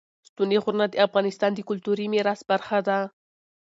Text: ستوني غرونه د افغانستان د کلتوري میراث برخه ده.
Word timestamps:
ستوني 0.29 0.57
غرونه 0.63 0.85
د 0.89 0.95
افغانستان 1.07 1.51
د 1.53 1.59
کلتوري 1.69 2.05
میراث 2.13 2.41
برخه 2.49 2.79
ده. 2.87 2.99